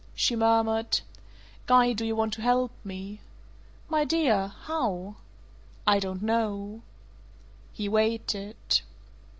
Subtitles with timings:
[0.15, 1.01] She murmured:
[1.67, 3.21] "Guy, do you want to help me?"
[3.87, 4.47] "My dear!
[4.63, 5.17] How?"
[5.85, 6.81] "I don't know!"
[7.71, 8.81] He waited.